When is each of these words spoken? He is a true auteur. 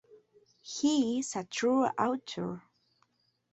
He 0.63 1.19
is 1.19 1.35
a 1.35 1.43
true 1.43 1.83
auteur. 1.85 2.63